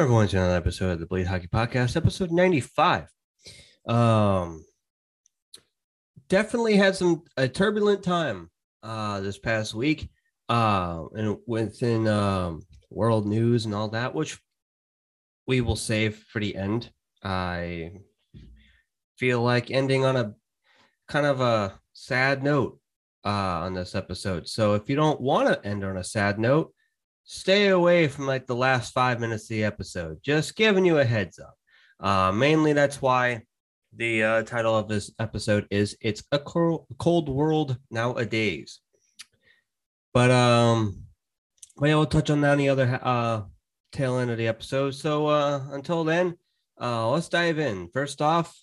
[0.00, 3.06] Welcome everyone to another episode of the Bleed Hockey Podcast, episode 95.
[3.86, 4.64] Um
[6.26, 8.50] definitely had some a turbulent time
[8.82, 10.08] uh this past week.
[10.48, 14.40] Uh and within um world news and all that, which
[15.46, 16.90] we will save for the end.
[17.22, 17.92] I
[19.18, 20.34] feel like ending on a
[21.08, 22.80] kind of a sad note
[23.26, 24.48] uh on this episode.
[24.48, 26.72] So if you don't want to end on a sad note,
[27.24, 30.18] stay away from like the last five minutes of the episode.
[30.22, 31.54] Just giving you a heads up.
[32.00, 33.42] Uh, mainly, that's why
[33.96, 38.80] the uh, title of this episode is "It's a Cold World Nowadays."
[40.12, 41.04] But um,
[41.76, 43.42] but we'll touch on that on the other uh
[43.92, 44.94] tail end of the episode.
[44.94, 46.36] So uh, until then,
[46.80, 47.88] uh, let's dive in.
[47.88, 48.56] First off,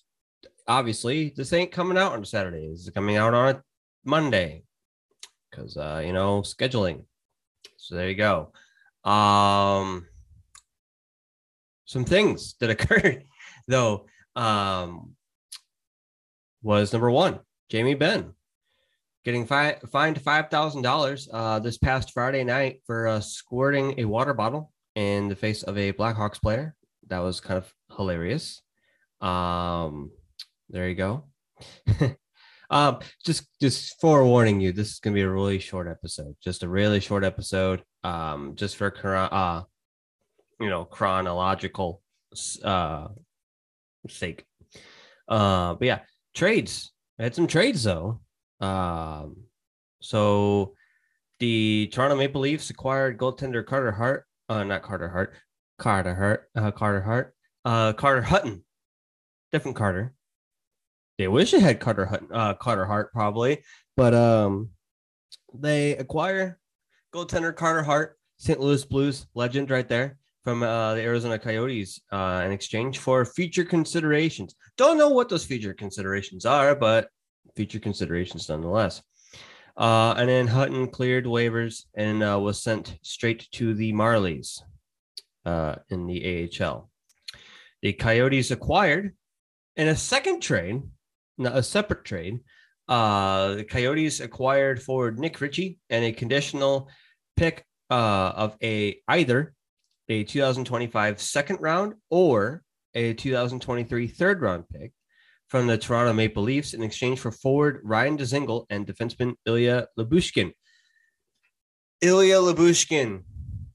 [0.68, 2.70] obviously, this ain't coming out on Saturday.
[2.70, 3.64] This is coming out on a
[4.06, 4.64] Monday
[5.50, 7.04] because uh, you know scheduling.
[7.88, 8.52] So there you go.
[9.10, 10.08] Um,
[11.86, 13.24] some things that occurred
[13.66, 15.16] though um,
[16.62, 18.34] was number one, Jamie Benn
[19.24, 21.30] getting fi- fined five thousand uh, dollars
[21.64, 25.94] this past Friday night for uh, squirting a water bottle in the face of a
[25.94, 26.76] Blackhawks player.
[27.08, 28.62] That was kind of hilarious.
[29.22, 30.12] Um,
[30.70, 31.24] there you go.
[32.70, 36.36] Um, just just forewarning you, this is gonna be a really short episode.
[36.44, 37.84] Just a really short episode.
[38.04, 39.64] Um, just for uh,
[40.60, 42.02] you know, chronological
[42.64, 43.08] uh
[44.10, 44.46] sake.
[45.28, 46.00] Uh, but yeah,
[46.34, 46.92] trades.
[47.20, 48.22] I had some trades though.
[48.60, 49.38] Um,
[50.02, 50.74] so
[51.40, 54.26] the Toronto Maple Leafs acquired goaltender Carter Hart.
[54.50, 55.36] Uh, not Carter Hart.
[55.78, 56.50] Carter Hart.
[56.56, 57.34] Uh, Carter Hart.
[57.66, 58.64] Uh, Carter Hutton.
[59.52, 60.14] Different Carter.
[61.18, 63.64] They wish they had Carter uh, Carter Hart probably,
[63.96, 64.70] but um,
[65.54, 66.60] they acquire
[67.14, 68.60] goaltender Carter Hart, St.
[68.60, 73.66] Louis Blues legend right there from uh, the Arizona Coyotes uh, in exchange for future
[73.66, 74.56] considerations.
[74.78, 77.10] Don't know what those future considerations are, but
[77.56, 79.02] future considerations nonetheless.
[79.76, 84.62] Uh, and then Hutton cleared waivers and uh, was sent straight to the Marlies
[85.46, 86.90] uh, in the AHL.
[87.82, 89.16] The Coyotes acquired
[89.76, 90.82] in a second trade
[91.40, 92.40] a separate trade.
[92.88, 96.90] Uh, the Coyotes acquired forward Nick Ritchie and a conditional
[97.36, 99.54] pick uh, of a either
[100.10, 104.92] a 2025 second round or a 2023 third round pick
[105.48, 110.52] from the Toronto Maple Leafs in exchange for forward Ryan Dzingel and defenseman Ilya Lyubushkin.
[112.02, 113.24] Ilya Lyubushkin,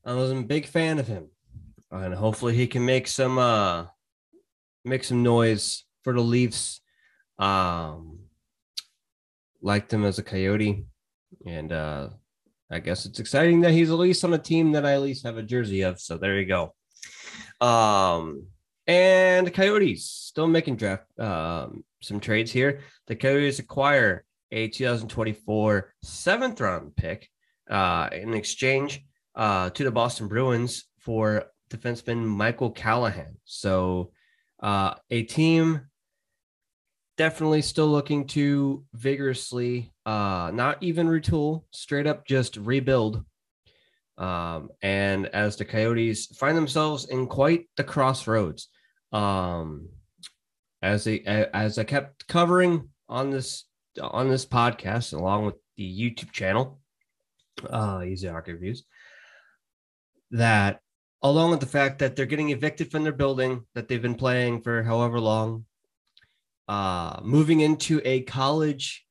[0.04, 1.28] I was a big fan of him,
[1.90, 3.86] and hopefully he can make some uh
[4.84, 6.80] make some noise for the Leafs
[7.38, 8.18] um,
[9.60, 10.84] liked him as a Coyote,
[11.46, 12.08] and uh,
[12.70, 15.24] I guess it's exciting that he's at least on a team that I at least
[15.24, 16.00] have a jersey of.
[16.00, 16.74] So there you go.
[17.60, 18.46] Um,
[18.86, 22.80] and Coyotes still making draft um, some trades here.
[23.06, 27.28] The Coyotes acquire a 2024 seventh round pick
[27.70, 29.04] uh, in exchange
[29.34, 33.36] uh, to the Boston Bruins for defenseman Michael Callahan.
[33.44, 34.12] So
[34.62, 35.82] uh, a team
[37.16, 43.24] definitely still looking to vigorously uh not even retool straight up just rebuild.
[44.18, 48.68] Um and as the coyotes find themselves in quite the crossroads
[49.12, 49.88] um
[50.82, 53.64] as they as i kept covering on this
[54.00, 56.80] on this podcast along with the youtube channel
[57.68, 58.84] uh easy hockey reviews
[60.30, 60.80] that
[61.22, 64.60] along with the fact that they're getting evicted from their building that they've been playing
[64.62, 65.64] for however long
[66.68, 69.04] uh, moving into a college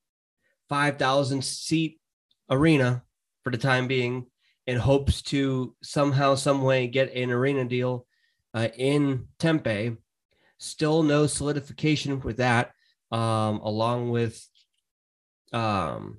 [0.68, 2.00] 5,000 seat
[2.50, 3.02] arena
[3.42, 4.26] for the time being
[4.66, 8.06] in hopes to somehow, some way get an arena deal
[8.54, 9.96] uh, in Tempe.
[10.58, 12.70] Still no solidification with that,
[13.10, 14.46] um, along with,
[15.52, 16.18] um,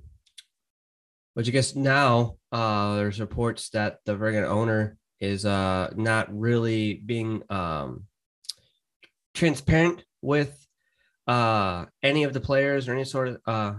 [1.34, 6.96] which I guess now uh, there's reports that the friggin' owner is uh, not really
[6.96, 8.04] being um,
[9.34, 10.68] transparent with
[11.28, 13.74] uh, any of the players or any sort of uh,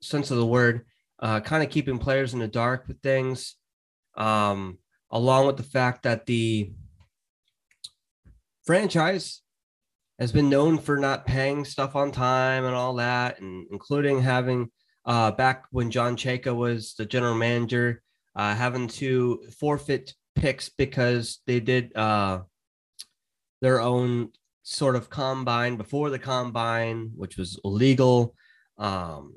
[0.00, 0.86] sense of the word,
[1.18, 3.56] uh, kind of keeping players in the dark with things,
[4.16, 4.78] um,
[5.10, 6.72] along with the fact that the
[8.64, 9.42] franchise
[10.18, 14.70] has been known for not paying stuff on time and all that, and including having
[15.06, 18.02] uh, back when John Chayka was the general manager,
[18.36, 22.40] uh, having to forfeit picks because they did uh,
[23.60, 24.30] their own
[24.70, 28.34] sort of combine before the combine, which was illegal.
[28.78, 29.34] Um,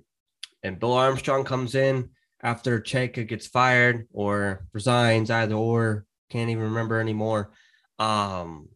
[0.61, 2.09] and Bill Armstrong comes in
[2.43, 7.51] after Chayka gets fired or resigns, either or, can't even remember anymore.
[7.97, 8.69] Um,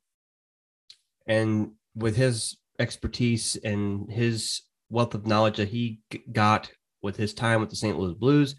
[1.27, 5.99] and with his expertise and his wealth of knowledge that he
[6.31, 6.71] got
[7.03, 7.99] with his time with the St.
[7.99, 8.55] Louis Blues,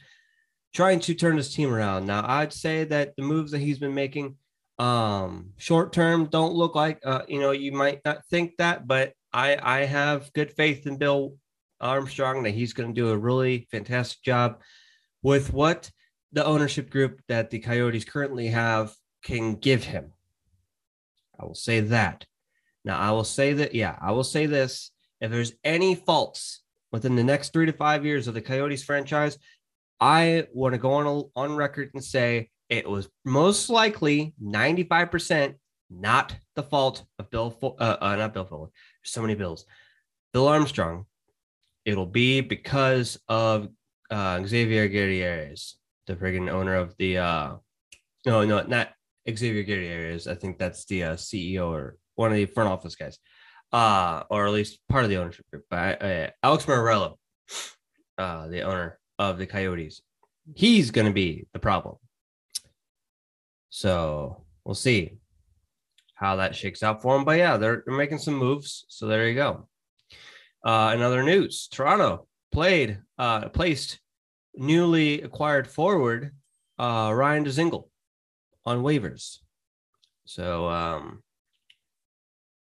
[0.72, 2.06] trying to turn his team around.
[2.06, 4.36] Now, I'd say that the moves that he's been making,
[4.78, 9.12] um, short term, don't look like uh, you know you might not think that, but
[9.32, 11.34] I I have good faith in Bill
[11.80, 14.60] Armstrong that he's going to do a really fantastic job
[15.22, 15.90] with what
[16.32, 18.92] the ownership group that the Coyotes currently have
[19.22, 20.12] can give him.
[21.38, 22.26] I will say that.
[22.84, 24.90] Now, I will say that, yeah, I will say this.
[25.20, 29.38] If there's any faults within the next three to five years of the Coyotes franchise,
[30.00, 35.54] I want to go on, a, on record and say it was most likely 95%
[35.90, 38.72] not the fault of Bill, uh, uh, not Bill
[39.02, 39.64] so many Bills.
[40.32, 41.06] Bill Armstrong.
[41.84, 43.68] It'll be because of
[44.10, 45.76] uh, Xavier Gutierrez,
[46.06, 47.56] the friggin' owner of the, uh,
[48.26, 48.90] no, no, not
[49.28, 50.26] Xavier Gutierrez.
[50.26, 53.18] I think that's the uh, CEO or one of the front office guys,
[53.72, 55.64] uh, or at least part of the ownership group.
[55.70, 57.14] But uh, Alex Meruelo,
[58.18, 60.02] uh, the owner of the Coyotes,
[60.54, 61.96] he's going to be the problem.
[63.70, 65.18] So we'll see
[66.14, 67.24] how that shakes out for him.
[67.24, 68.84] But yeah, they're, they're making some moves.
[68.88, 69.68] So there you go.
[70.64, 74.00] Uh, news, Toronto played uh, placed
[74.54, 76.32] newly acquired forward
[76.78, 77.88] uh, Ryan Dzingel
[78.66, 79.38] on waivers.
[80.24, 81.22] So um,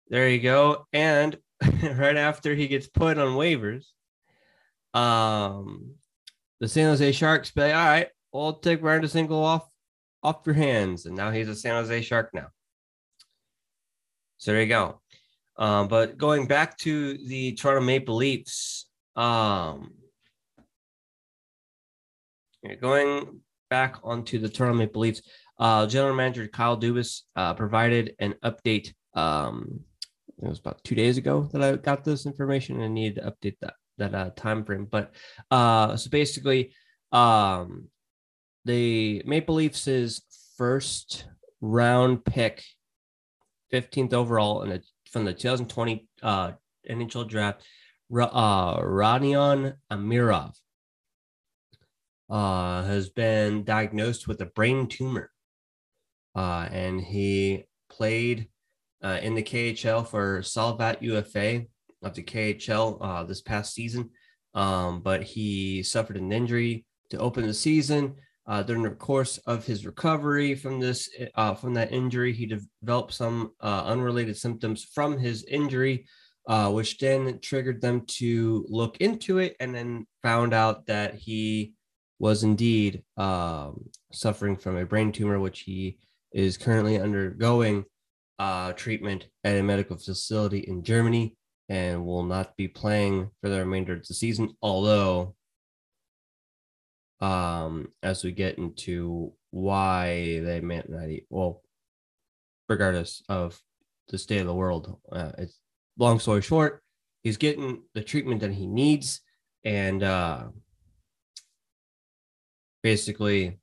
[0.08, 0.88] there you go.
[0.94, 1.38] And
[1.84, 3.86] right after he gets put on waivers,
[4.94, 5.96] um,
[6.60, 9.68] the San Jose Sharks say, "All right, we'll take Ryan Dzingel off
[10.24, 12.48] off your hands," and now he's a San Jose Shark now.
[14.38, 15.02] So there you go.
[15.58, 19.94] Um, but going back to the Toronto Maple Leafs, um,
[22.82, 23.40] going
[23.70, 25.22] back onto the Toronto Maple Leafs,
[25.60, 28.94] uh, General Manager Kyle Dubas uh, provided an update.
[29.14, 29.82] Um,
[30.42, 33.32] it was about two days ago that I got this information and I needed to
[33.32, 34.88] update that that uh, time frame.
[34.90, 35.14] But
[35.52, 36.74] uh, so basically,
[37.12, 37.88] um,
[38.66, 40.22] the Maple Leafs'
[40.58, 41.26] first
[41.62, 42.64] round pick,
[43.72, 44.82] 15th overall in
[45.12, 46.52] from the 2020 uh,
[46.90, 47.62] NHL draft,
[48.12, 48.78] uh,
[49.92, 50.54] Amirov
[52.30, 55.32] uh, has been diagnosed with a brain tumor.
[56.36, 58.48] Uh, and he played
[59.04, 61.66] uh, in the KHL for Salavat UFA
[62.02, 64.10] of the KHL uh, this past season.
[64.56, 68.16] Um, but he suffered an injury to open the season.
[68.46, 72.46] Uh, during the course of his recovery from this uh, from that injury, he
[72.82, 76.06] developed some uh, unrelated symptoms from his injury,
[76.48, 81.74] uh, which then triggered them to look into it, and then found out that he
[82.20, 85.98] was indeed um, suffering from a brain tumor, which he
[86.34, 87.86] is currently undergoing
[88.40, 91.38] uh, treatment at a medical facility in Germany
[91.70, 94.54] and will not be playing for the remainder of the season.
[94.62, 95.36] Although,
[97.20, 101.62] um, as we get into why they may not eat, well,
[102.68, 103.60] regardless of
[104.10, 105.60] the state of the world, uh, it's
[105.98, 106.84] long story short,
[107.24, 109.22] he's getting the treatment that he needs,
[109.64, 110.46] and uh,
[112.82, 113.60] basically,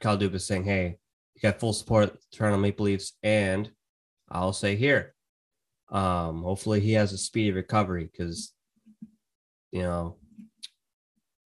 [0.00, 0.98] Kyle Dubas saying, "Hey,
[1.34, 3.70] you got full support Toronto Maple Leafs, and
[4.28, 5.14] I'll say here,
[5.90, 8.52] um, hopefully he has a speedy recovery because
[9.70, 10.16] you know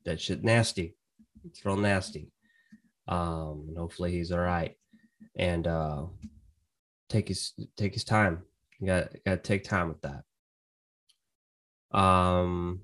[0.05, 0.95] that shit nasty.
[1.45, 2.31] It's real nasty.
[3.07, 4.75] Um, and hopefully he's all right.
[5.37, 6.07] And uh
[7.09, 8.43] take his take his time.
[8.81, 11.99] You got got to take time with that.
[11.99, 12.81] Um,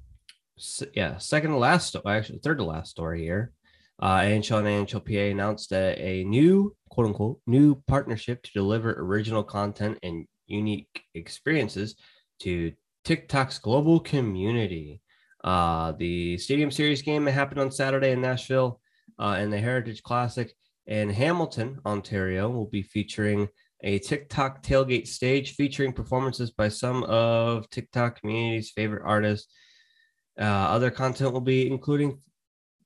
[0.58, 1.18] so, yeah.
[1.18, 2.04] Second to last, story.
[2.06, 3.52] actually third to last story here.
[4.00, 9.44] Uh, NHL and NHLPA announced that a new quote unquote new partnership to deliver original
[9.44, 11.94] content and unique experiences
[12.40, 12.73] to
[13.04, 15.00] TikTok's global community.
[15.44, 18.80] Uh, the Stadium Series game that happened on Saturday in Nashville
[19.18, 20.50] uh, and the Heritage Classic
[20.86, 23.48] in Hamilton, Ontario, will be featuring
[23.82, 29.52] a TikTok tailgate stage featuring performances by some of TikTok community's favorite artists.
[30.40, 32.18] Uh, other content will be including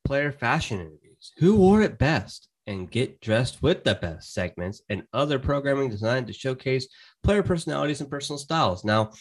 [0.05, 5.05] player fashion interviews, who wore it best, and get dressed with the best segments and
[5.13, 6.89] other programming designed to showcase
[7.23, 8.85] player personalities and personal styles.
[8.85, 9.13] Now,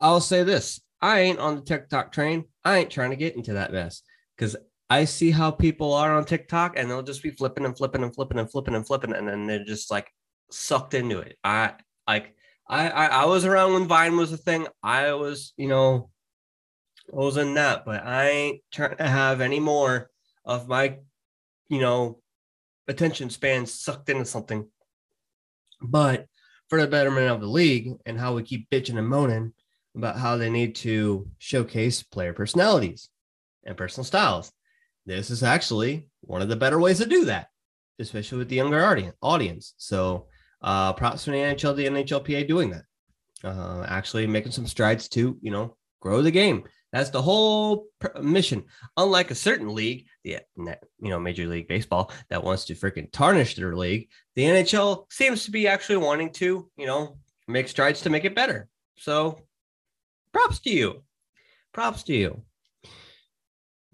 [0.00, 2.44] I'll say this I ain't on the TikTok train.
[2.64, 4.02] I ain't trying to get into that mess
[4.36, 4.56] because
[4.88, 8.14] I see how people are on TikTok and they'll just be flipping and flipping and
[8.14, 10.08] flipping and flipping and flipping and then they're just like
[10.50, 11.36] sucked into it.
[11.42, 11.74] I
[12.06, 12.34] like
[12.68, 14.66] I, I I was around when Vine was a thing.
[14.82, 16.10] I was, you know,
[17.12, 20.10] I was in that, but I ain't trying to have any more
[20.44, 20.98] of my,
[21.68, 22.20] you know,
[22.86, 24.68] attention span sucked into something
[25.80, 26.26] But
[26.68, 29.52] for the betterment of the league and how we keep bitching and moaning
[29.96, 33.08] about how they need to showcase player personalities
[33.64, 34.52] and personal styles,
[35.06, 37.48] this is actually one of the better ways to do that,
[37.98, 39.74] especially with the younger audience.
[39.76, 40.26] So,
[40.62, 42.84] uh, props for the NHL, the NHLPA doing that,
[43.44, 46.64] uh, actually making some strides to, you know, grow the game.
[46.92, 47.86] That's the whole
[48.20, 48.64] mission.
[48.98, 53.54] Unlike a certain league, the you know Major League Baseball that wants to freaking tarnish
[53.54, 57.16] their league, the NHL seems to be actually wanting to you know
[57.48, 58.68] make strides to make it better.
[58.96, 59.40] So,
[60.32, 61.02] props to you.
[61.72, 62.42] Props to you.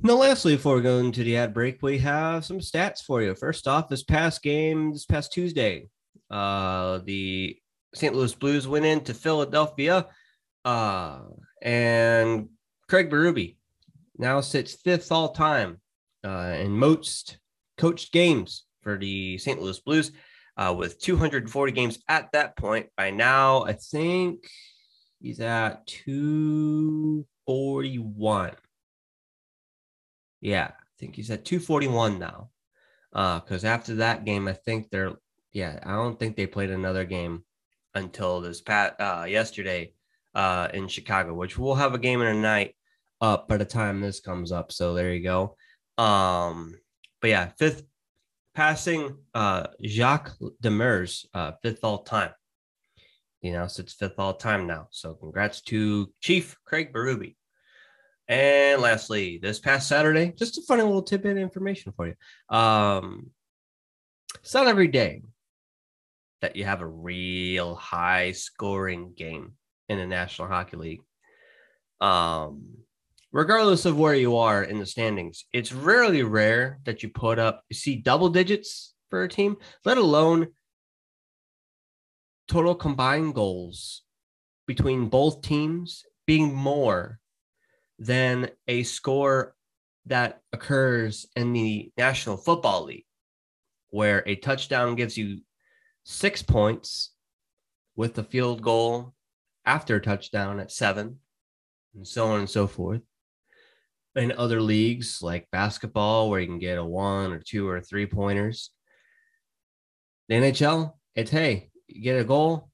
[0.00, 3.34] Now, lastly, before going go into the ad break, we have some stats for you.
[3.34, 5.88] First off, this past game, this past Tuesday,
[6.30, 7.56] uh, the
[7.94, 8.14] St.
[8.14, 10.06] Louis Blues went into Philadelphia,
[10.64, 11.20] uh,
[11.62, 12.48] and
[12.88, 13.56] Craig Berube
[14.18, 15.80] now sits fifth all time
[16.24, 17.38] uh, in most
[17.76, 19.60] coached games for the St.
[19.60, 20.12] Louis Blues
[20.56, 22.86] uh, with 240 games at that point.
[22.96, 24.48] By now, I think
[25.20, 28.52] he's at 241.
[30.40, 32.48] Yeah, I think he's at 241 now.
[33.12, 35.12] Uh, because uh, after that game, I think they're,
[35.52, 37.44] yeah, I don't think they played another game
[37.94, 39.92] until this pat uh, yesterday
[40.34, 42.74] uh, in Chicago, which we'll have a game in a night
[43.20, 44.72] up by the time this comes up.
[44.72, 45.56] So there you go.
[45.96, 46.74] Um,
[47.20, 47.82] but yeah, fifth
[48.54, 52.30] passing uh Jacques Demers, uh, fifth all time.
[53.40, 54.88] You know, so it's fifth all time now.
[54.90, 57.36] So congrats to Chief Craig Berube.
[58.26, 62.14] And lastly, this past Saturday, just a funny little tidbit of information for you.
[62.54, 63.30] Um,
[64.42, 65.22] it's not every day
[66.42, 69.52] that you have a real high scoring game
[69.88, 71.00] in the National Hockey League.
[72.00, 72.76] Um,
[73.32, 77.64] regardless of where you are in the standings, it's rarely rare that you put up,
[77.70, 80.48] you see double digits for a team, let alone
[82.48, 84.02] total combined goals
[84.66, 87.18] between both teams being more
[87.98, 89.54] than a score
[90.06, 93.06] that occurs in the National Football League,
[93.90, 95.40] where a touchdown gives you
[96.04, 97.12] six points
[97.96, 99.14] with the field goal
[99.66, 101.18] after a touchdown at seven,
[101.94, 103.02] and so on and so forth
[104.16, 108.06] in other leagues like basketball where you can get a one or two or three
[108.06, 108.70] pointers.
[110.28, 112.70] The NHL, it's hey, you get a goal,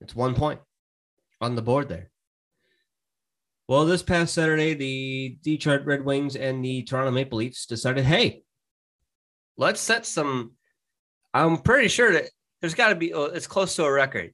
[0.00, 0.60] it's one point
[1.40, 2.10] on the board there.
[3.68, 8.42] Well, this past Saturday, the Detroit Red Wings and the Toronto Maple Leafs decided, hey,
[9.56, 10.52] let's set some.
[11.34, 12.30] I'm pretty sure that
[12.60, 14.32] there's got to be, oh, it's close to a record,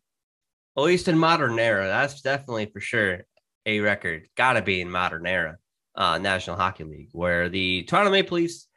[0.77, 1.87] at least in modern era.
[1.87, 3.23] That's definitely for sure
[3.65, 4.29] a record.
[4.37, 5.57] Got to be in modern era
[5.95, 8.69] uh, National Hockey League, where the Toronto Maple Leafs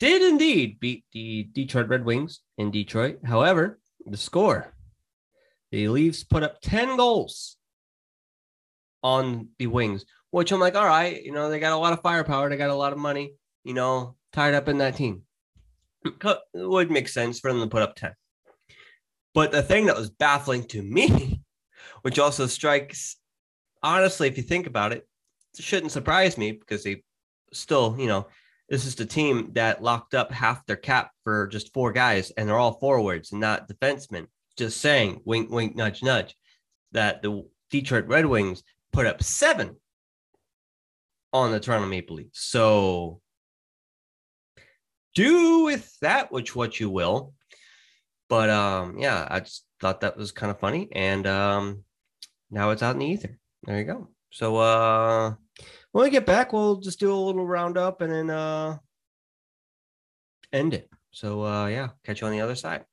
[0.00, 3.20] did indeed beat the Detroit Red Wings in Detroit.
[3.24, 4.74] However, the score
[5.76, 7.58] the Leafs put up 10 goals
[9.02, 12.00] on the Wings, which I'm like, all right, you know, they got a lot of
[12.00, 15.24] firepower, they got a lot of money, you know, tied up in that team.
[16.24, 18.14] It would make sense for them to put up 10.
[19.34, 21.42] But the thing that was baffling to me,
[22.00, 23.16] which also strikes,
[23.82, 25.06] honestly, if you think about it,
[25.58, 27.02] shouldn't surprise me because they
[27.52, 28.28] still, you know,
[28.70, 32.48] this is the team that locked up half their cap for just four guys, and
[32.48, 34.28] they're all forwards and not defensemen.
[34.56, 36.34] Just saying, wink, wink, nudge, nudge,
[36.92, 39.76] that the Detroit Red Wings put up seven
[41.32, 42.40] on the Toronto Maple Leafs.
[42.40, 43.20] So
[45.14, 47.34] do with that which what you will.
[48.28, 51.84] But um, yeah, I just thought that was kind of funny, and um,
[52.50, 53.38] now it's out in the ether.
[53.64, 54.08] There you go.
[54.30, 55.34] So uh
[55.92, 58.78] when we get back, we'll just do a little roundup and then uh
[60.52, 60.90] end it.
[61.10, 62.84] So uh yeah, catch you on the other side.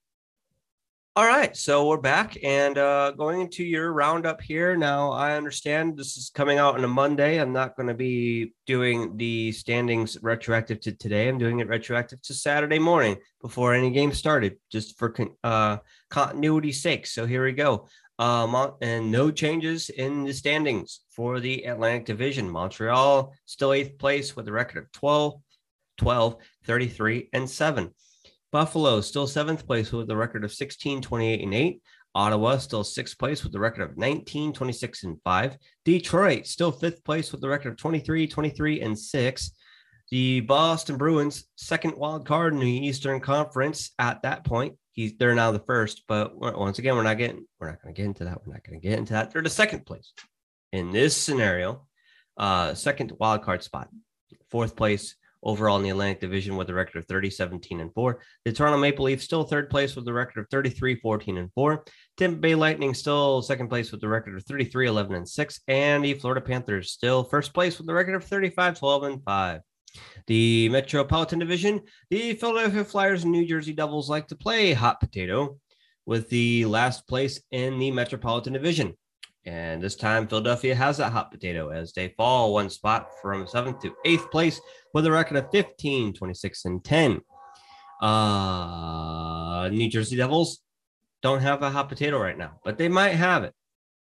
[1.16, 4.76] All right, so we're back and uh, going into your roundup here.
[4.76, 7.40] Now, I understand this is coming out on a Monday.
[7.40, 11.30] I'm not going to be doing the standings retroactive to today.
[11.30, 15.78] I'm doing it retroactive to Saturday morning before any game started, just for uh,
[16.10, 17.06] continuity's sake.
[17.06, 17.86] So here we go.
[18.18, 22.50] Um, and no changes in the standings for the Atlantic Division.
[22.50, 25.36] Montreal still eighth place with a record of 12,
[26.00, 27.92] 12, 33, and 7.
[28.54, 31.82] Buffalo still seventh place with a record of 16, 28, and 8.
[32.14, 35.58] Ottawa still sixth place with a record of 19, 26, and 5.
[35.84, 39.52] Detroit still fifth place with a record of 23, 23, and 6.
[40.12, 45.34] The Boston Bruins, second wild card in the Eastern Conference at that point, he's they're
[45.34, 48.26] now the first, but once again, we're not getting we're not going to get into
[48.26, 48.46] that.
[48.46, 49.32] We're not going to get into that.
[49.32, 50.14] They're the second place
[50.72, 51.88] in this scenario,
[52.38, 53.90] uh, second wild card spot,
[54.52, 58.20] fourth place overall in the Atlantic Division with a record of 30, 17, and 4.
[58.46, 61.84] The Toronto Maple Leafs still third place with a record of 33, 14, and 4.
[62.18, 65.60] Tampa Bay Lightning still second place with a record of 33, 11, and 6.
[65.68, 69.62] And the Florida Panthers still first place with a record of 35, 12, and 5.
[70.28, 75.58] The Metropolitan Division, the Philadelphia Flyers and New Jersey Devils like to play hot potato
[76.06, 78.94] with the last place in the Metropolitan Division.
[79.46, 83.82] And this time, Philadelphia has that hot potato as they fall one spot from seventh
[83.82, 84.62] to eighth place
[84.94, 87.22] with a record of 15, 26, and 10.
[88.02, 90.60] Uh, New Jersey Devils
[91.22, 93.54] don't have a hot potato right now, but they might have it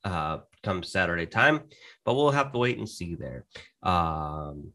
[0.04, 1.62] uh, come Saturday time,
[2.06, 3.46] but we'll have to wait and see there.
[3.84, 4.74] Um,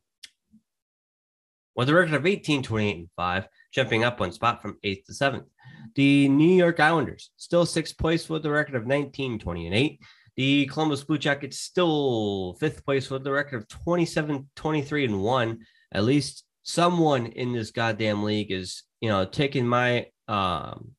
[1.76, 5.12] with a record of 18, 28, and 5, jumping up one spot from 8th to
[5.12, 5.46] 7th.
[5.94, 10.00] The New York Islanders still sixth place with a record of 19, 20, and 8.
[10.36, 15.58] The Columbus Blue Jackets still fifth place with a record of 27, 23, and 1.
[15.92, 20.92] At least someone in this goddamn league is, you know, taking my um,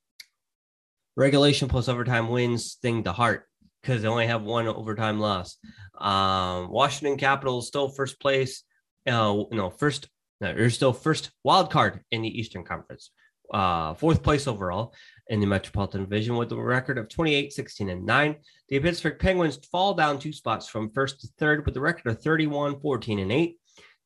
[1.18, 3.46] regulation plus overtime wins thing to heart
[3.82, 5.58] because they only have one overtime loss.
[6.00, 8.63] Um, Washington Capitals still first place.
[9.06, 10.08] Uh, no, first
[10.42, 13.12] they're still first wild card in the Eastern Conference,
[13.53, 14.93] uh, fourth place overall
[15.27, 18.35] in the Metropolitan Division with a record of 28, 16, and 9.
[18.69, 22.21] The Pittsburgh Penguins fall down two spots from first to third with a record of
[22.21, 23.57] 31, 14, and 8.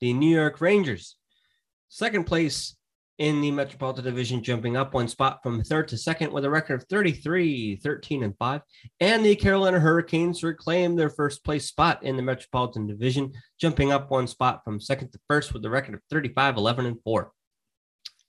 [0.01, 1.17] The New York Rangers,
[1.89, 2.77] second place
[3.17, 6.75] in the Metropolitan Division, jumping up one spot from third to second with a record
[6.75, 8.61] of 33, 13, and 5.
[9.01, 14.09] And the Carolina Hurricanes reclaim their first place spot in the Metropolitan Division, jumping up
[14.09, 17.31] one spot from second to first with a record of 35, 11, and 4.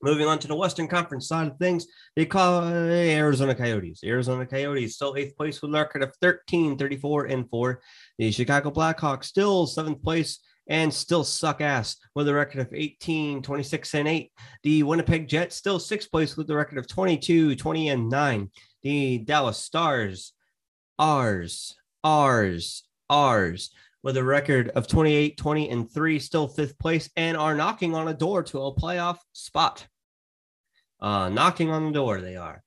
[0.03, 1.87] Moving on to the Western Conference side of things,
[2.17, 4.03] they call uh, Arizona Coyotes.
[4.03, 7.83] Arizona Coyotes still eighth place with a record of 13, 34, and 4.
[8.19, 13.43] The Chicago Blackhawks still seventh place and still suck ass with a record of 18,
[13.43, 14.33] 26, and 8.
[14.63, 18.51] The Winnipeg Jets still sixth place with a record of 22, 20, and 9.
[18.83, 20.33] The Dallas Stars,
[20.99, 23.71] ours, ours, ours,
[24.03, 28.09] with a record of 28, 20, and 3, still fifth place, and are knocking on
[28.09, 29.87] a door to a playoff spot.
[31.01, 32.63] Uh, knocking on the door, they are.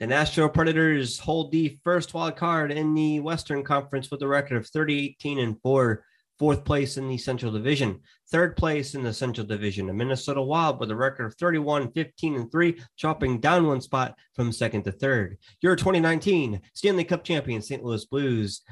[0.00, 4.56] The Nashville Predators hold the first wild card in the Western Conference with a record
[4.56, 6.04] of 30, 18, and 4
[6.38, 9.86] fourth place in the Central Division, third place in the Central Division.
[9.86, 14.16] The Minnesota Wild with a record of 31, 15, and 3, chopping down one spot
[14.34, 15.38] from second to third.
[15.60, 17.82] Your 2019 Stanley Cup champion, St.
[17.82, 18.62] Louis Blues,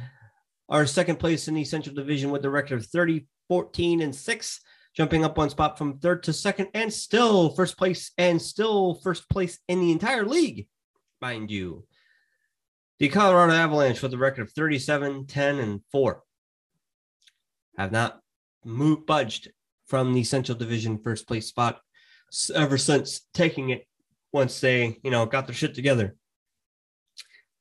[0.68, 4.60] are second place in the Central Division with a record of 30, 14, and 6,
[4.96, 9.28] jumping up one spot from third to second, and still first place, and still first
[9.28, 10.66] place in the entire league,
[11.20, 11.84] mind you.
[12.98, 16.22] The Colorado Avalanche with a record of 37, 10, and 4
[17.76, 18.20] have not
[18.64, 19.50] moved budged
[19.86, 21.80] from the Central Division first place spot
[22.54, 23.86] ever since taking it
[24.32, 26.16] once they, you know, got their shit together.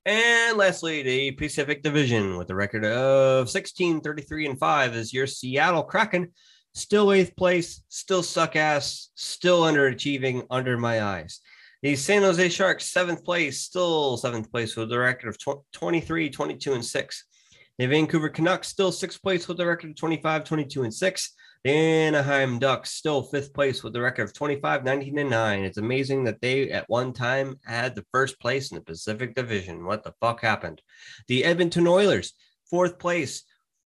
[0.06, 5.26] And lastly, the Pacific Division with a record of 16, 33, and 5 is your
[5.26, 6.34] Seattle Kraken.
[6.74, 11.40] Still eighth place, still suck ass, still underachieving under my eyes.
[11.84, 16.74] The San Jose Sharks, seventh place, still seventh place with a record of 23, 22,
[16.74, 17.26] and 6.
[17.78, 21.34] The Vancouver Canucks still sixth place with a record of 25, 22, and 6.
[21.64, 25.64] The Anaheim Ducks still fifth place with a record of 25, 19, and 9.
[25.64, 29.86] It's amazing that they at one time had the first place in the Pacific Division.
[29.86, 30.82] What the fuck happened?
[31.30, 32.34] The Edmonton Oilers,
[32.70, 33.44] fourth place,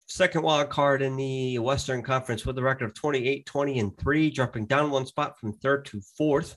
[0.05, 4.29] second wild card in the Western Conference with a record of 28, 20, and 3,
[4.29, 6.55] dropping down one spot from third to fourth.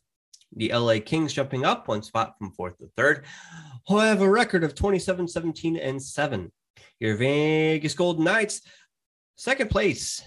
[0.55, 3.25] The LA Kings jumping up one spot from fourth to third,
[3.89, 6.53] who have a record of 27, 17, and 7
[6.99, 8.63] your Vegas Golden Knights,
[9.37, 10.23] second place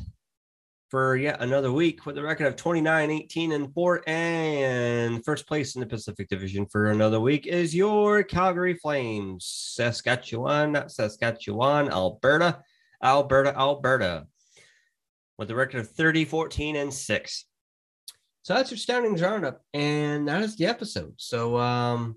[0.90, 4.04] for yet another week with a record of 29, 18, and 4.
[4.08, 10.72] And first place in the Pacific Division for another week is your Calgary Flames, Saskatchewan,
[10.72, 12.64] not Saskatchewan, Alberta,
[13.04, 14.26] Alberta, Alberta,
[15.38, 17.46] with a record of 30, 14, and 6.
[18.42, 21.14] So that's your standings roundup, and that is the episode.
[21.18, 22.16] So, um,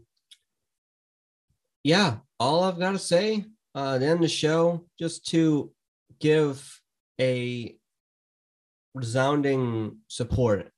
[1.84, 5.72] yeah, all I've got to say uh, to end the show, just to
[6.20, 6.80] give
[7.20, 7.76] a
[8.94, 10.70] resounding support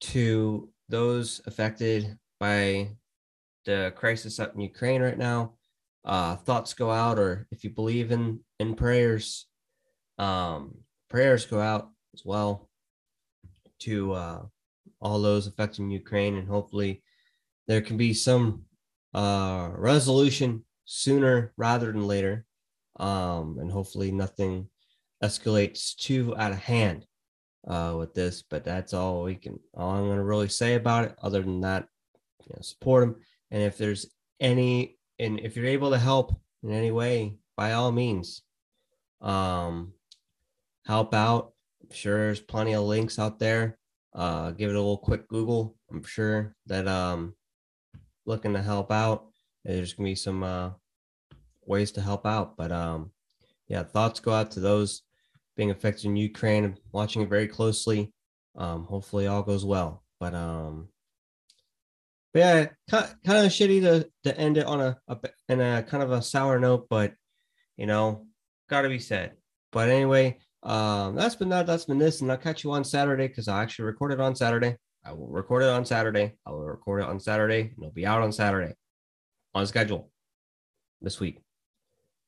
[0.00, 2.90] to those affected by
[3.64, 5.54] the crisis up in Ukraine right now.
[6.04, 9.46] Uh, thoughts go out, or if you believe in in prayers,
[10.18, 10.74] um,
[11.08, 12.68] prayers go out as well
[13.80, 14.42] to uh,
[15.00, 17.02] all those affecting Ukraine, and hopefully
[17.66, 18.64] there can be some
[19.14, 22.44] uh, resolution sooner rather than later.
[22.96, 24.68] Um, and hopefully nothing
[25.24, 27.06] escalates too out of hand.
[27.66, 29.58] uh, with this, but that's all we can.
[29.74, 31.16] All I'm going to really say about it.
[31.22, 31.86] Other than that,
[32.42, 33.16] you know, support them.
[33.50, 34.06] And if there's
[34.40, 38.42] any, and if you're able to help in any way, by all means,
[39.20, 39.92] um,
[40.86, 41.52] help out.
[41.82, 43.78] I'm sure there's plenty of links out there.
[44.14, 45.76] Uh, give it a little quick Google.
[45.90, 47.34] I'm sure that um,
[48.26, 49.26] looking to help out.
[49.64, 50.70] There's gonna be some uh,
[51.64, 53.12] ways to help out, but um,
[53.68, 55.02] yeah, thoughts go out to those
[55.56, 56.76] being affected in Ukraine.
[56.92, 58.12] watching it very closely.
[58.56, 60.02] Um, hopefully, all goes well.
[60.20, 60.88] But um,
[62.32, 65.82] but yeah, kind, kind of shitty to to end it on a, a in a
[65.82, 67.14] kind of a sour note, but
[67.76, 68.26] you know,
[68.68, 69.32] got to be said.
[69.72, 71.66] But anyway, um, that's been that.
[71.66, 74.76] That's been this, and I'll catch you on Saturday because I actually recorded on Saturday.
[75.04, 76.34] I will record it on Saturday.
[76.46, 78.74] I will record it on Saturday, and it'll be out on Saturday
[79.54, 80.10] on schedule
[81.02, 81.40] this week.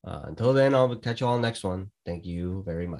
[0.05, 1.91] Uh, until then, I'll catch you all next one.
[2.05, 2.95] Thank you very much.